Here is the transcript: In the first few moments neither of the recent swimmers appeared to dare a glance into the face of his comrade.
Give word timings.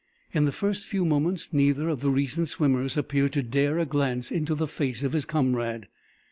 In 0.31 0.45
the 0.45 0.51
first 0.51 0.83
few 0.83 1.05
moments 1.05 1.53
neither 1.53 1.87
of 1.87 2.01
the 2.01 2.09
recent 2.09 2.47
swimmers 2.47 2.97
appeared 2.97 3.33
to 3.33 3.43
dare 3.43 3.77
a 3.77 3.85
glance 3.85 4.31
into 4.31 4.55
the 4.55 4.65
face 4.67 5.03
of 5.03 5.13
his 5.13 5.25
comrade. 5.25 5.89